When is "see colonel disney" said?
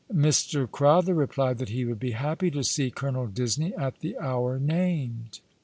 2.63-3.71